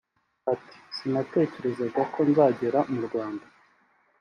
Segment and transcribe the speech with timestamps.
[0.53, 3.45] Ati “Sinatekerezaga ko nzagera mu Rwanda